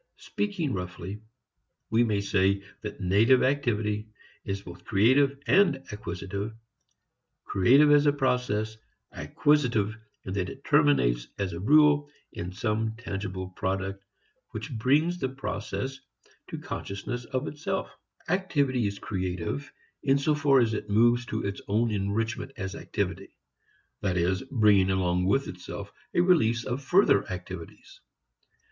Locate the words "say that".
2.21-2.99